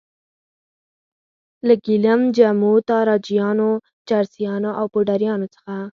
[1.67, 3.71] له ګیلم جمو، تاراجیانو،
[4.07, 5.75] چرسیانو او پوډریانو څخه.